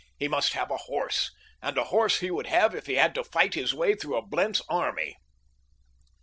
He 0.17 0.27
must 0.27 0.53
have 0.53 0.71
a 0.71 0.77
horse, 0.77 1.29
and 1.61 1.77
a 1.77 1.83
horse 1.83 2.21
he 2.21 2.31
would 2.31 2.47
have 2.47 2.73
if 2.73 2.87
he 2.87 2.95
had 2.95 3.13
to 3.13 3.23
fight 3.23 3.53
his 3.53 3.71
way 3.71 3.93
through 3.93 4.17
a 4.17 4.25
Blentz 4.25 4.59
army. 4.67 5.15